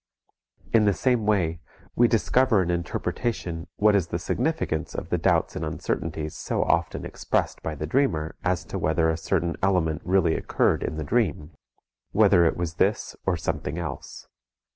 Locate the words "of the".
4.95-5.17